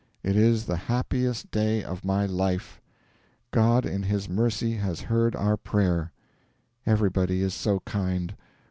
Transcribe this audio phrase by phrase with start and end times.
[0.23, 2.81] IT IS THE HAPPIEST DAY OF MY LIFE....
[3.51, 6.11] God in His mercy has heard our prayer....
[6.87, 8.33] Everybody is so kind.